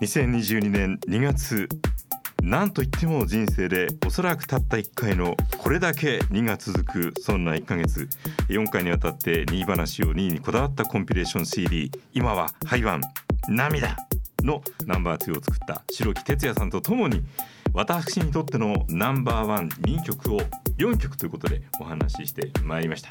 [0.00, 1.68] 2022年2月
[2.42, 8.08] なんといっても人生でおそらくたった1回のこれだけ2が続くそんな1ヶ月。
[8.48, 13.00] 4回にわたって2話を2位にこだわったコンピレーション CD 今は廃盤。
[13.48, 13.96] 涙。
[14.44, 17.24] のナンバー2を作った白木哲也さんとともに
[17.72, 20.40] 私にとってのナンバーワン2曲を
[20.78, 23.08] 4曲ということでお話ししてまいりました。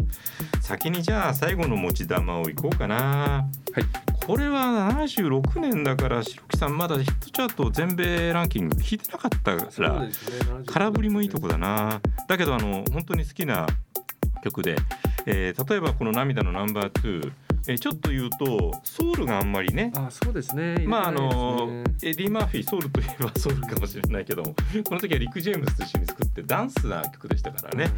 [0.61, 3.45] 先にじゃあ最後の持ち玉をいこうかな。
[3.73, 4.16] はい。
[4.27, 10.05] これは76年だから白木さんまだヒットチャート全米ランキング弾いてなかったから
[10.65, 12.01] 空振りもいいとこだな。
[12.27, 13.65] だけどあの本当に好きな
[14.43, 14.75] 曲で、
[15.25, 17.31] えー例えばこの「涙のナンバー2」
[17.69, 20.75] えーちょっと言うとソウルがあんまりねあそうですね。
[20.85, 24.53] まああのエディ・マーフィーソウルといえばソウルかもしれないけども
[24.87, 27.91] この時はリック・ジェームスと一緒に作ってダンスな曲でしたからね、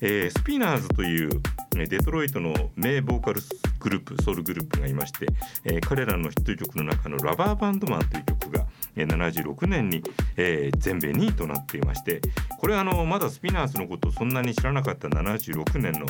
[0.00, 1.30] えースピナーズという
[1.72, 3.40] デトロイトの名ボーカル
[3.78, 5.26] グループソウルグループがいまして、
[5.64, 8.66] えー彼らのヒット曲の中の「ラバーバンドマン」という曲が、
[8.96, 10.02] 76年に、
[10.36, 12.20] えー全米2位となっていまして
[12.58, 16.06] これはあのまだスピナーズのことをそんなに知らなかった76年の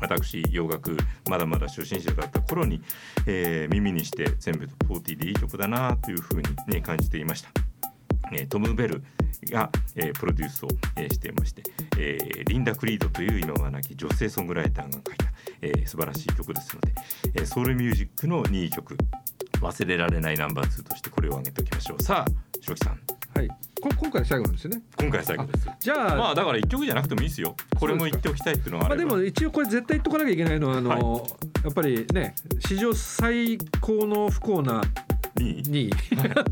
[0.00, 0.96] 私洋楽
[1.28, 2.82] まだまだ初心者だった頃に、
[3.26, 7.71] えー耳にして全部と40でいい曲だなというふうに、ね、感じていました。
[8.34, 9.02] えートム・ベル
[9.50, 11.62] が、えープロデュースを、えーしていまして、
[11.98, 15.26] えーリンダ・クリードという今は亡き女性ソングライターが書いた、
[15.62, 16.92] えー素晴らしい曲ですので、
[17.34, 18.96] えーソウルミュージックの2位曲
[19.60, 22.02] 忘れられないナンバー2としてこれを挙げておきましょう。
[22.02, 23.00] さあ白木さん。
[23.34, 23.48] はい。
[23.80, 24.82] こ今回最後なんですよね。
[24.98, 25.68] 今回最後です。
[25.80, 27.56] じゃあまあだから1曲じゃなくてもいいですよ。
[27.78, 31.26] これも言っておきたいっていうのはあまあ、でも一応これ絶対言っとかなきゃいけないのはあの、
[31.64, 32.34] やっぱりね
[32.66, 34.82] 史上最高の不幸な
[35.42, 35.90] 2位に。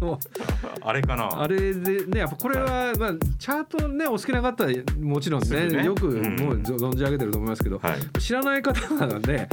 [0.82, 1.42] あれかな。
[1.42, 5.84] あれでねやっぱこれは、まあ、チャートねお好きな方はもちろんねね。
[5.84, 6.36] よくうん。
[6.36, 8.20] もう存じ上げてると思いますけど、はい。
[8.20, 9.48] 知らない方なんで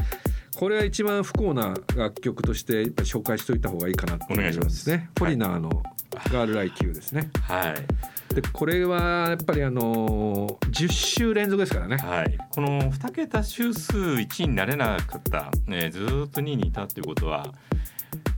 [0.55, 4.89] これは一番不幸な楽曲としてやっぱり紹介しておいた方がいいかなと思いお願いします。
[4.89, 5.09] ね。
[5.17, 5.83] フォリナーの
[6.33, 7.29] 「ガール・ライ・キュー」ですね。
[7.41, 8.33] はい。
[8.33, 11.97] でこれはやっぱりあの10週連続ですからね。
[11.97, 17.53] はい、この2桁週数1位になれなかった、ね、ずーっと2位にいたっていうことは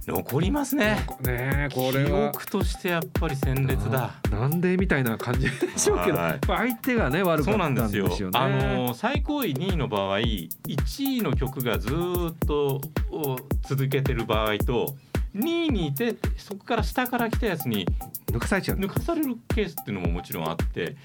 [0.10, 1.06] 残りますね。
[1.22, 4.16] ねこれ記は憶としてやっぱり鮮烈だ。
[4.32, 8.40] あなんでみたいな感じでしょうけど、相手がね悪かそうったなんんですすよね。
[8.40, 12.82] あの最高位2位の場合、1位の曲がずーっと
[13.12, 13.38] お
[13.68, 14.96] 続けてる場合と、
[15.36, 17.86] 2位にいてそこから下から来たやつに
[18.32, 18.78] 抜かされちゃう。
[18.78, 20.96] 抜かされるケースっていうのももちろんあって、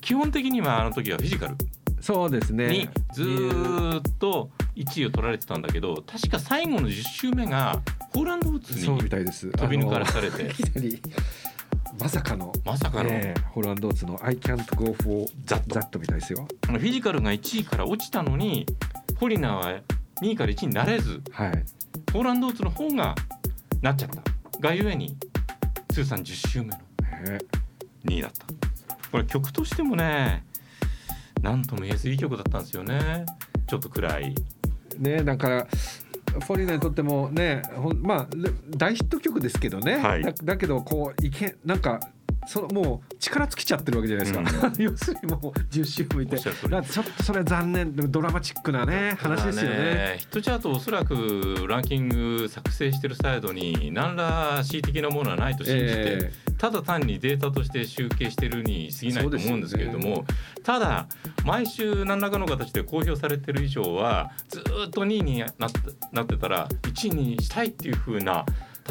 [0.00, 1.56] 基本的にはあの時はフィジカル
[2.00, 2.68] そうですね。
[2.68, 7.80] にずーっと1位を取られてたんだけど確か最後の10周目が
[8.14, 9.50] ホーランドウッズそうみにたいです。
[9.50, 11.02] 飛び抜かれあされてのいきなり
[11.98, 12.52] まさかの。
[12.64, 16.46] まさかのねえホランドーツの I can't go for that みたいですよ。
[16.66, 18.66] フィジカルが1位から落ちたのに
[19.18, 19.80] ホリナーは
[20.22, 21.64] 2位から1位になれずはい。
[22.12, 23.14] ホーランドウッズの方が
[23.82, 24.22] なっちゃった
[24.60, 25.16] がゆえに
[25.88, 27.38] 通算10周目のね
[28.04, 28.46] 2位だった
[29.10, 30.44] これ曲としてもね
[31.42, 33.26] なんとも言えずいい曲だったんですよね
[33.66, 34.34] ちょっと暗い
[34.98, 35.66] ねだから
[36.40, 37.62] フォリナにとってもね
[38.02, 40.22] まあレ大ヒット曲ですけどね、はい。
[40.22, 42.00] だだけどこういけなんか
[42.46, 46.38] そのもう力尽きちゃってるわけじゃないですか、 要するにもう10周向いて。
[46.38, 47.94] ちょっとそれは残念。
[47.96, 50.16] ドラマチックなね話ですよね。
[50.18, 60.24] ヒットチャートおそらくランキング作成してるサイドに何ら恣意的なものはないと信じて、えただ単にデータとして集計してるに過ぎないと思うんですけれども、
[60.62, 61.06] ただ
[61.44, 65.80] 毎週何らかの形で公表されてる以上はずーっと2位になって
[66.12, 68.46] なってたら1位にしたいっていう風な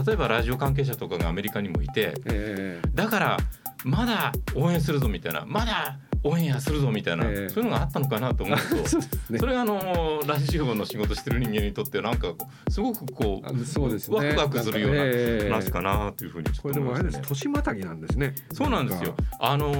[0.06, 2.90] 例えばラジオ関係者とかがアメリカにもいてええ。
[2.94, 3.38] だから
[3.84, 7.50] まだ応援するぞみたいなまだ応援やするぞみたいな、ええ。
[7.50, 9.40] そういうのがあったのかなと思うと そね。
[9.40, 12.34] それがあのラジオの仕事してる人間にとってなんか
[12.70, 14.18] すごくこあうそうですね。
[14.18, 17.14] ワクワクするようなええ話かなというふうにちょこっれでもあれです。
[17.14, 17.46] と思いますね。
[17.46, 18.36] 年またぎなんですね。
[18.54, 19.16] そうなんですよ。
[19.40, 19.72] あの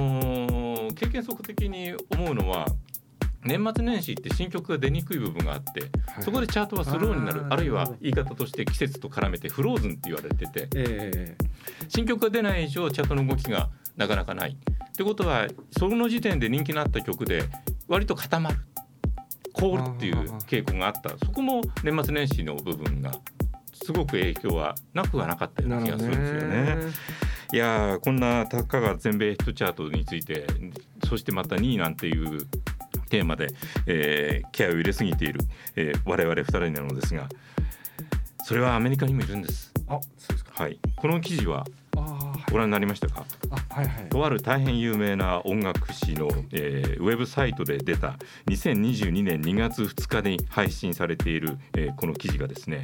[0.90, 2.66] ー経験則的に思うのは
[3.42, 5.90] 年末年始って新曲が出にくい部分があって
[6.20, 11.36] そこでチャートはスローになるあるいは言い方として季節と絡めてフローズンって言われててええ。
[11.88, 14.56] 新曲が出ない以上チャートの動きがなかなかない。
[14.94, 17.42] ってことはその時点で人気のあった曲で
[17.88, 18.56] 割と固まる。
[19.52, 21.10] 凍るっていう傾向があった。
[21.24, 23.12] そこも年末年始の部分が
[23.72, 26.92] すごく影響はなくはなかったような気がするんですよね。
[27.52, 30.46] いやーこんなたかが全米ヒットチャートについて
[31.08, 32.46] そしてまた2位なんていう
[33.10, 33.48] テーマで、
[33.86, 35.40] えー、ケアを入れすぎている、
[35.76, 37.28] えー我々2人なのですが
[38.44, 39.72] それはアメリカにもいるんです。
[39.88, 40.64] あそうですか。
[40.64, 41.64] はい、この記事は
[42.54, 43.26] ご覧になりましたか？
[43.50, 44.08] あはいはい。
[44.08, 48.16] とある大変有名な音楽誌の、えーウェブサイトで出た
[48.46, 52.80] 2022年2月2日に配信されている、えーこの記事がですね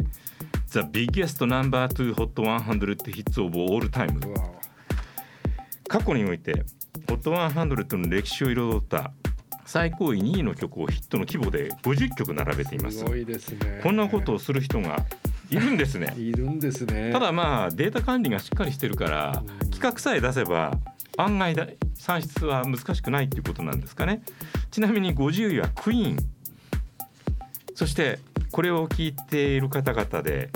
[0.70, 4.18] The biggest number two hot 100 hits of all time
[5.86, 6.64] 過去において
[7.06, 9.12] HOT100 の歴史を彩った
[9.64, 13.04] 最高位2位の曲をヒットの規模で50曲並べています。
[13.04, 15.06] こんなことをする人が
[15.50, 16.14] いるんですね。
[16.18, 17.10] いるんですね。
[17.12, 19.70] ただまあデータ管理がしっかりしてるからうん。
[19.70, 20.78] 企画さえ出せば
[21.16, 24.22] 案外だ算出は難しくないっていうことなんですかね。
[24.70, 26.18] ちなみに50位はクイーン。
[27.74, 28.18] そして
[28.52, 30.50] これを聞いている方々で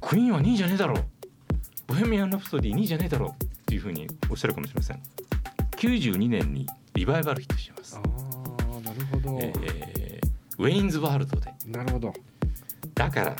[0.00, 1.04] クイーンは2位じゃねえだろう。
[1.86, 3.44] ボヘミアン・ラプソディ2位じゃねえだろう。
[3.44, 5.00] っていうふうにおっしゃるかもしれません。
[5.76, 7.96] 92年にリバイバルヒットしてます。
[7.96, 10.28] あ、あなるほど、えー
[10.58, 11.52] ウェインズワールドで。
[11.66, 12.12] なるほど。
[12.94, 13.36] だから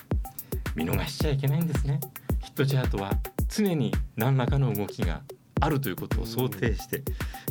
[0.78, 1.98] 見逃しちゃいけないんですね
[2.40, 3.10] ヒットチャートは
[3.48, 5.22] 常に何らかの動きが
[5.60, 7.02] あるということを想定して、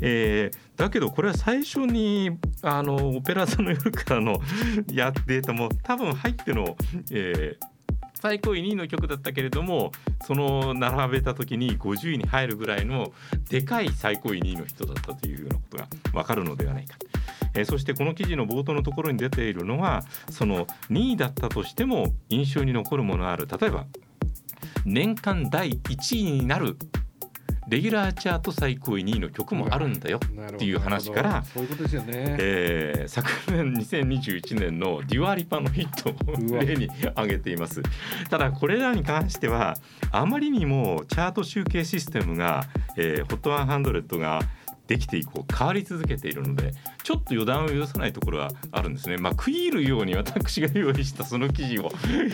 [0.01, 4.39] えーだけどこれは最初にあのオペラ座の夜からの
[4.93, 6.77] やデータも多分入っての、
[7.11, 7.77] えー
[8.19, 9.91] 最高位2位の曲だったけれども
[10.25, 13.13] その並べた時に50位に入るぐらいの
[13.47, 16.97] でかい最高位2位の人だったというようなことが分かるのではないか。
[17.57, 23.47] えーそしてこの記事の冒頭のところに出ているのはその2位だったとしても印象に残るものある。
[23.47, 23.85] 例えば
[24.85, 26.77] 年間第1位になる
[27.67, 30.21] レギュラーチャート最高位2位の曲もあるんだよ。
[30.23, 37.81] っていう話からそういうことですよね、えー昨年2021年のデュアリパのヒットを例に挙げています。
[38.29, 39.75] ただこれらに関しては
[40.11, 42.65] あまりにもチャート集計システムが、
[42.95, 44.41] えー、HOT100 が
[44.87, 46.73] できて以降変わり続けているので
[47.03, 49.17] ちょっと予断を許さないところはあるんですね。
[49.17, 51.91] まあ食い入るように私が用意したその記事を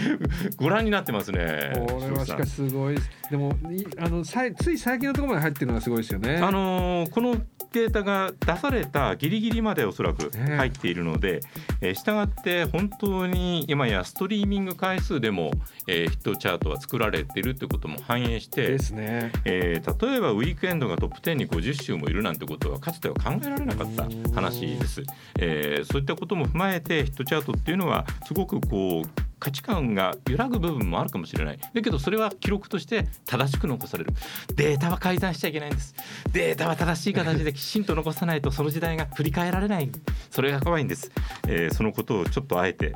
[0.57, 1.73] ご覧になってますね。
[1.87, 2.95] これはしかしすごい
[3.29, 6.37] でもいあのさいつい最近のところまで入ってるのがすごいですよね。
[6.37, 7.35] あのーこの
[7.73, 11.41] データが出されたギリギリまでおそらくね入っているので、
[11.81, 15.51] えー、したがって本当に今やストリーミング回数でも、
[15.87, 19.31] えーヒットチャートは作られているということも反映してで、すね。
[19.45, 24.03] えー例えばウィークエンドがトップ10に50週もいるなんてことはかつては考えられなかった
[24.33, 25.03] 話です。
[25.39, 31.57] えーそういったことも踏まえてヒットチャートっていうのはすごくこう価値観が揺らぐ部分もあるかもしれない。
[31.57, 34.13] だけどそれは記録として正しく残される。
[34.55, 35.93] データは改ざんしちゃいけないんです。
[36.31, 39.89] データは正しい形できちんと残さないとその時代が振り返られない。
[40.31, 41.11] それが怖いんです、
[41.49, 42.95] えーそのことをちょっとあえて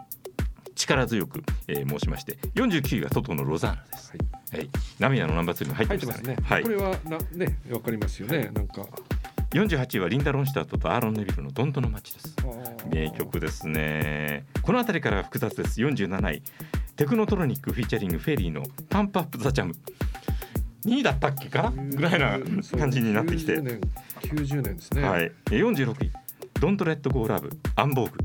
[0.74, 2.38] 力強く、えー申しまして。
[2.56, 4.14] 49位がトトのロザーナです、
[4.54, 4.70] はい、
[5.00, 6.42] 涙のナンバー2にも入ってますね、ね。
[6.44, 6.64] はい。
[6.64, 8.52] これはなねわかりますよね。
[8.54, 8.86] なんか
[9.58, 12.36] 48位はリンダ・ロンシュタットとアーロン・ネビルの「ドントの街」です。
[12.92, 14.46] 名曲ですね。
[14.62, 15.82] この辺りから複雑です。
[15.82, 16.44] 47位。
[16.96, 19.74] テクノトロニック featuring フェリーの「Pump Up the Jam」
[20.86, 21.72] 2位だったっけか？
[21.76, 22.40] ぐらいな
[22.78, 23.82] 感じになってきて、90年
[24.22, 25.02] 90年ですね。
[25.04, 26.12] はい、えー46位
[26.62, 28.18] 「Don't Let Go Love」アン・ヴォーグ。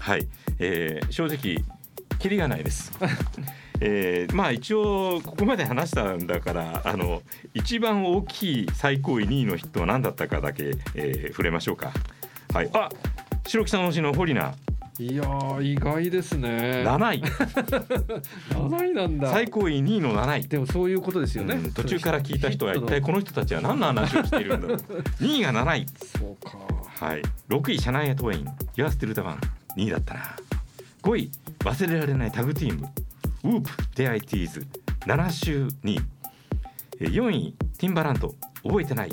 [0.00, 0.28] はい、
[0.58, 1.64] えー正直
[2.18, 2.92] キリがないです。
[3.80, 7.22] えーまあ一応ここまで話したんだからあの
[7.54, 11.92] 一番大きい最高位2位のヒットは何だったかだけ、えー触れましょうか。
[12.52, 12.88] はい、あ
[13.46, 14.54] 白木さん推しのホリナ
[14.98, 16.82] いやー意外ですね。
[16.86, 17.20] 7位。
[18.56, 19.30] 7位なんだ。
[19.30, 20.48] 最高位2位の7位。
[20.48, 24.78] でもそういうことですよね、うん途中から聞いた人は一体この人たちは何の話をしているんだろう。
[25.20, 25.86] 2位が7位。
[26.18, 26.56] そうか。
[27.06, 28.46] はい、6位シャナイア・トウェイン
[28.76, 29.40] 「ユアステルダワン」
[29.76, 30.20] 2位だったな。
[31.02, 32.88] 5位忘れられないタグチーム
[33.46, 34.66] 「Whoomp There It Is」
[35.06, 36.00] 7週2位
[36.98, 38.34] 4位ティンバランド
[38.64, 39.10] 覚えてない。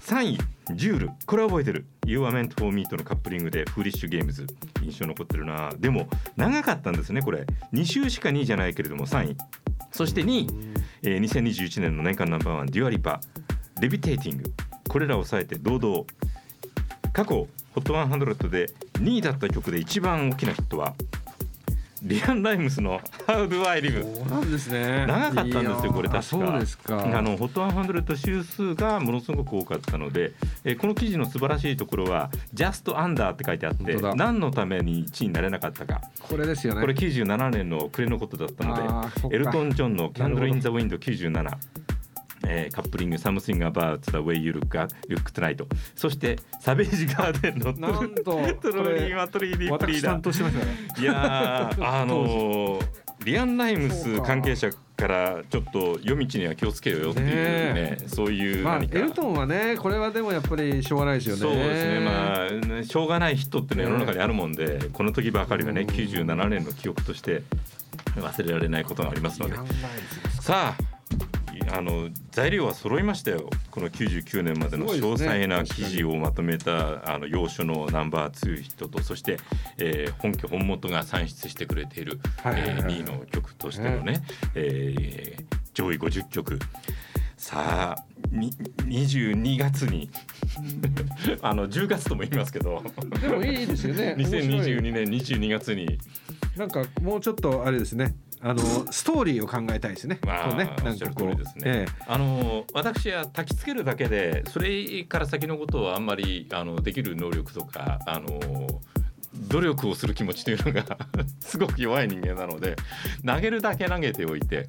[0.00, 0.38] 3位
[0.74, 1.10] ジュエル。
[1.26, 4.46] これは覚えてる「You were meant for me」とのカップリングで「Foolish Games」
[4.82, 5.70] 印象残ってるな。
[5.78, 7.44] でも長かったんですねこれ。
[7.74, 9.36] 2週しか2位じゃないけれども3位。
[9.90, 10.48] そして2位。
[11.02, 13.20] えー2021年の年間ナンバーワンデュアリパ。
[13.80, 14.52] Levitating。
[14.88, 16.04] これらを抑えて堂々。
[17.12, 20.94] 過去 HOT100 で2位だった曲で一番大きなヒットは
[22.02, 25.06] リアン・ライムスの「How Do I Live そうなんですね。
[25.06, 26.22] 長かったんですよこれ確か。
[26.22, 27.02] そうです」か。
[27.02, 30.32] あの HOT100 周数がものすごく多かったので、
[30.64, 36.00] えーこの記事の素晴らしいところは「Just Under」って書いてあって何のために1位になれなかったか。
[36.20, 36.80] これですよね。
[36.80, 41.56] これ97年の暮れのことだったのでエルトン・ジョンの「キャンドル・イン・ザ・ウィンド97」
[42.52, 44.68] えーカップリング「Something About the Way You Look,
[45.08, 45.64] look Tonight」
[45.96, 48.22] そして「サベージ・ガーデンのなんと
[48.60, 50.62] トロリー・マトリー・リープリーダー」ね。
[50.98, 61.40] いやーあのーリアン・ライムス関係者からちょっと夜道には気をつけようよっていうねねそういうまあエ何か、ルトンはねこれはでもやっぱりしょうがないですよね。
[61.42, 62.00] そうですね。
[62.00, 65.88] まあねしょうがない人ってね世の中にあるもんでこの時ばかりはねうん。
[65.88, 67.42] 97年の記憶として
[68.16, 69.54] 忘れられないことがありますので。
[70.40, 70.91] さあ
[71.70, 73.48] あの材料は揃いましたよ。
[73.70, 79.38] この99年までの詳細な記事をまとめた、あの要所のナンバー2ヒットとそして、
[79.78, 82.70] えー、本家本元が算出してくれている、はいはいはい。
[82.70, 84.22] えー、2位の曲としてのね、
[84.54, 85.44] えー、
[85.74, 86.58] 上位50曲。
[87.36, 88.04] さあ
[88.86, 90.10] 22月に
[91.42, 92.84] あの10月とも言いますけど。
[93.20, 94.14] でもいいですよね。
[94.16, 95.98] 2022年22月に。
[96.56, 100.18] なんかもうちょっとあれですねあのストーリーを考えたいですね。
[100.26, 101.62] まあ、ね、なんかこうですね。
[101.64, 108.40] ええ、あの私は焚きつけるだけでそれから先のことをあんまりあのできる能力とかあの
[109.48, 110.98] 努力をする気持ちというのが
[111.40, 112.74] すごく弱い人間なので
[113.24, 114.66] 投げるだけ投げておいて、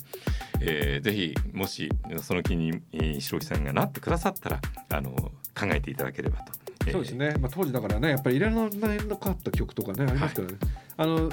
[0.62, 1.90] えー、ぜひもし
[2.22, 2.82] その気に
[3.20, 6.54] 白木さんがなってくださったらあの考えていただければと。
[6.92, 10.58] そうですね、まあ、当時だからねやっぱりいらないのかった曲とかねありますからね。
[10.98, 11.32] はい、あの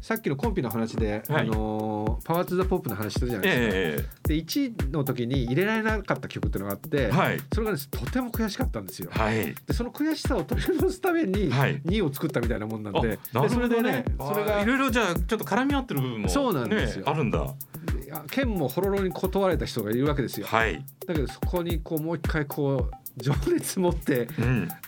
[0.00, 3.74] さっきのコンピの話で、はい、あのパワー・ツ・ザ・ポップの話したじゃないですか。
[3.74, 9.10] えー、で1の時に入れられなかった曲っていうのがあって、はい、それが、ね、とても悔しかったんですよ。
[9.12, 17.54] はい、でその悔しさを取り戻すために2を作ったみたいなもんなんで,、でそれでねそれがいろいろじゃあちょっと絡み合ってる部分も、ね、そうなんですよあるんだ。
[18.30, 20.46] 剣もほろろに断られた人がいるわけですよ。
[20.46, 24.28] はい、だけどそこにこうもう一回こう情熱持って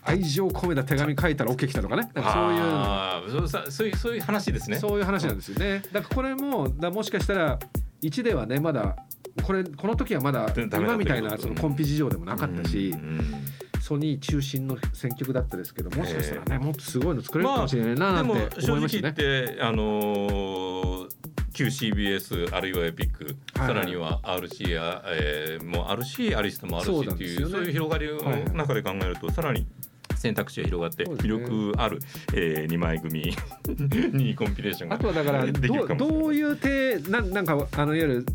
[0.03, 2.11] 愛情込めた手紙書いたら OK きたとかね。
[2.15, 2.61] なんかそういう。
[2.63, 4.79] あそうそういうそういう話ですね。
[4.79, 5.83] そういう話なんですよね。
[5.93, 7.59] だからこれもだもしかしたら
[8.03, 8.97] 1ではねまだ
[9.43, 12.95] これこの時はまだ今みたいなそのコンピ事情でもなかったし、
[13.81, 19.15] ソニー中心の選曲だったですけどもしかしたらねもっとすごいの作れるかもしれないななんて思いましたね。
[19.15, 20.62] まあ、正直言ってあのー
[21.53, 29.67] 旧 CBS あるいはエピック、はい、さらには RC や、えー、もう RC アリストもあるしっていうそう、ね,、いう広がりの中で考えると、さらに
[30.23, 33.35] 選択肢が広がって魅力ある、ねえー、2枚組
[34.17, 38.27] にコンピレーションがあとはだからどどういう手ななんかあのいわゆる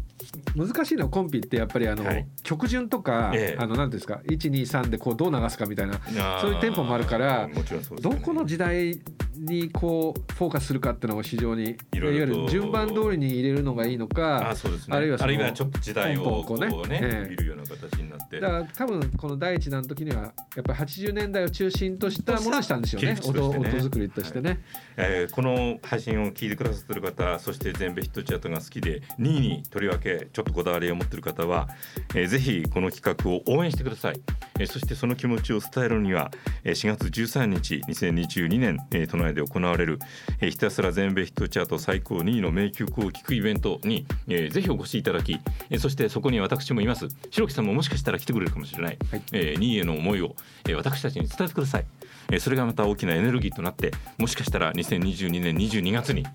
[0.55, 6.00] 難しいのはコンピってやっぱりあの、はい、曲順とか、ええ、あの何ですか123でこうどう流すかみたいな
[6.41, 7.53] そういうテンポもあるから、ね、
[8.01, 9.00] どこの時代
[9.38, 17.00] にこうフォーカスするかっていうのが非常にいわゆる順番通りに入れるのがいいのかあそうです、ね、あるいはそのちょっと時代をこうねね、
[17.32, 17.36] え。
[17.38, 18.39] るような形になって。
[18.39, 23.17] だから多分この第一弾の時にはやっぱり80年代を中心としたものにしたんでしょうね。
[23.24, 24.60] 音音作りとしてね、はい、
[24.98, 31.67] えー、この配信を聞いてくださってる方そして全米ヒットチャートが好きで2位にとりわけちょっとこだわりを持ってる方は、
[32.15, 36.31] えー、ぜひこの企画を応援してください、えー、そしてその気持ちを伝えるには
[36.63, 39.99] 4月13日2022年、えー、都内で行われる、
[40.41, 47.07] えー、ひたすら全米ヒットチャート最高2位の名曲を聴くイベントに、えー、ぜひお越しいただき、えー、そしてそこに私もいます。
[47.29, 50.35] 白木さんももしかしたら来てくれるかもしれない、はい、えー、2位への思いを、
[50.65, 51.85] えー、私たちに伝えてください、
[52.31, 56.25] えー、それがまた大きなエネルギーとなってもしかしたら2022年22月に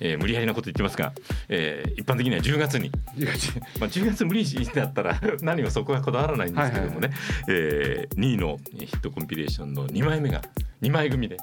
[0.00, 1.12] えー、無理やりなこと言ってますが、
[1.48, 2.90] えー、一般的には10月に。
[3.80, 7.12] まあ10月無理だったら 何もそこはこだわらないんですけどもね、はいはい、
[7.48, 10.42] えー、2位のヒットコンピレーションの2枚目が
[10.82, 11.38] 2枚組で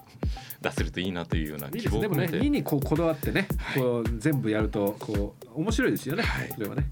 [0.61, 6.85] 出せるといいなというような希望でもね2にこうこだわってね、はい、こう全部やるとこう面白いですよね、はい、それはね。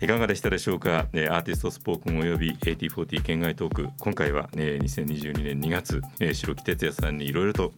[0.00, 3.88] いかがでしたでしょうか、ね、アーティストスポークンおよび AT40 県外トーク。
[3.98, 7.72] 今回は、ね、2022年2月、えー、白木哲也さんにいろいろと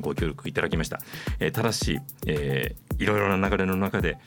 [0.00, 1.00] ご協力いただきました、
[1.40, 4.18] えー、ただし、えー、いろいろな流れの中で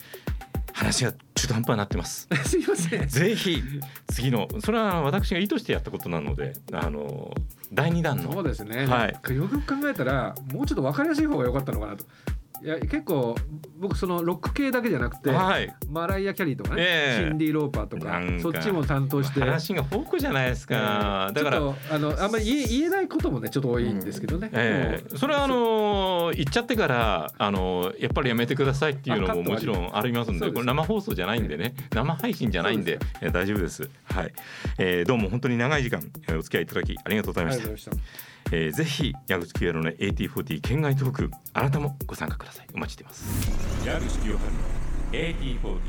[0.73, 2.27] 話が中途半端になってます。
[2.45, 3.07] すいません。
[3.07, 3.61] ぜひ
[4.07, 7.33] 次のそれは私が意図してやったことなのであの
[7.73, 8.31] 第2弾の。
[8.31, 12.05] そうですね、はい、よく考えたらもうちょっと分かりやすい方が良かったのかなと
[12.61, 13.35] いや結構
[13.77, 19.39] 僕そのロック系だけじゃなくて、はい、マライア・キャリーとかね、えー、シンディ・ローパーとかそっちも担当して。
[19.39, 21.57] 話がフォークじゃないですか、えー、だから
[21.91, 25.03] あのあんまり言え言えないこともねちょっと多いんですけどね、うんえ。
[25.07, 31.73] ー、それはあの言っちゃってからあのやっぱりやめてくださいっていうのももちろんありますんでこれ生放送じゃないんでね。
[31.93, 32.99] 生配信じゃないんで。
[33.21, 33.89] で大丈夫です。
[34.05, 34.33] はい、
[34.77, 36.01] えー、どうも本当に長い時間
[36.37, 37.91] お付き合いいただきありがとうございました
[38.51, 42.67] えー、ぜひ矢口清原の AT40 県外トークあなたもご参加ください。
[42.73, 43.87] お待ちしています。
[43.87, 44.57] 矢口清原の
[45.11, 45.79] AT40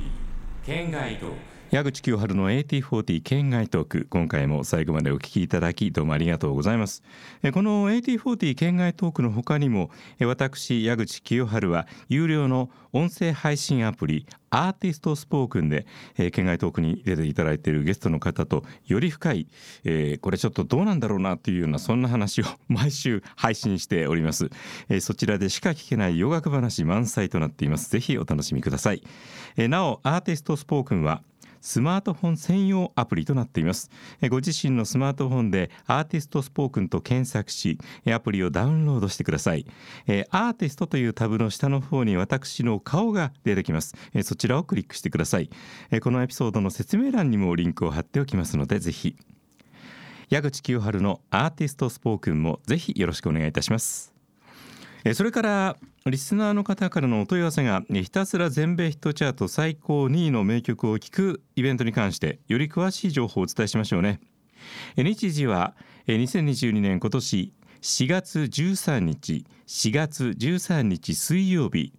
[0.65, 1.50] 県外トーク。
[1.71, 7.05] 矢口清春の AT40 県外トーク今回も最後までお聞きいただきどうもありがとうございます。
[7.53, 15.87] この AT40 県外トークの他にも私矢口清春は有料の音声配信アプリアーティストスポークンで、
[16.33, 19.47] 県外トークに出ていただいているゲストの方とより深い、
[19.85, 24.51] えー、これちょっとどうなんだろうなというようなそんな話を 毎週配信しております、
[24.89, 27.91] えー、そちらでしか聞けない洋楽話満載となっています。
[27.91, 29.05] ぜひお楽しみください、
[29.57, 31.23] え、なおアーティストスポークンは
[31.61, 33.91] スマートフォン専用アプリとなっています。
[34.29, 39.67] ご自身のスマートフォンでアーティストスポークンと検索しアプリをダウンロードしてください。
[40.31, 43.95] アーティストというタブの下の方に私の顔が出てきます。
[44.23, 45.51] そちらをクリックしてください。
[46.01, 49.17] このエピソードの説明欄にもリンクを貼っておきますのでぜひ。
[50.29, 54.20] 矢口清春のアーティストスポークンもぜひよろしくお願いいたします。
[55.15, 55.77] それから
[56.07, 64.21] リスナーの方からのお問い合わせがひたすら全米ヒットチャート最高2位の名曲を聴くイベントに関してより詳しい情報をお伝えしましょうね。
[64.97, 65.75] 日時は
[66.07, 71.95] 2022年今年4月13日4月13日水曜日。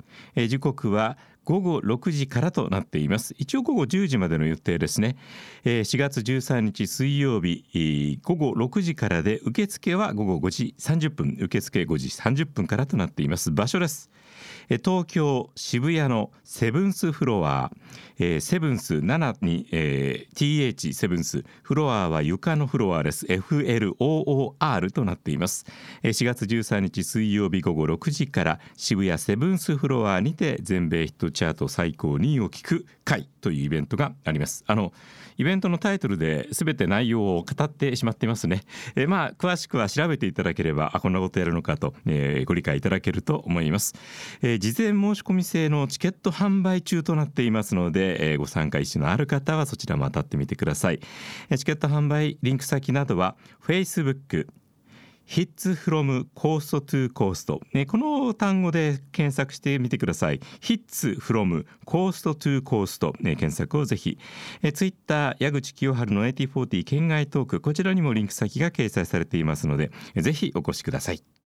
[0.48, 1.18] 時刻は
[1.52, 3.36] 午後6時からとなっています。
[3.38, 5.18] 一応午後10時までの予定ですね、
[5.66, 11.38] 4月13日水曜日、午後6時からで受付は午後5時30分。
[11.42, 13.52] 受付5時30分からとなっています。
[13.52, 14.10] 場所です。
[14.68, 17.72] 東京渋谷のセブンスフロア、
[18.18, 23.26] えー、セブンス7に、えー、TH セブンスフロアは床のフロアです。
[23.26, 25.66] FLOOR となっています。
[26.04, 34.64] 4月13日水曜日午後6時から渋谷セブンスフロアにて全米ヒットチャート最高2位を聞く会というイベントがあります。
[34.68, 34.94] あの
[35.38, 38.62] イベントのタイトルで全て内容を語ってしまっていますね、
[38.96, 43.96] えー、まあ詳しくは調べていただければあこんなことやるのかと、えー、ご理解いただけると思います、
[44.44, 51.00] え、え事前申し込み制のチケット販売中となっていますので、えー、ご参加意思のある方はそちらも当たってみてください、
[51.50, 54.48] えー、チケット販売リンク先などは Facebook
[55.28, 60.40] Hits from Coast to Coast、ね、この単語で検索してみてください。
[60.60, 64.18] Hits from Coast to Coast、ね、検索をぜひ。
[64.62, 67.62] え Twitter 矢口清春の8040県外トーク。
[67.62, 71.24] こちらにもリンク先が掲載されていますのでぜひお越しください。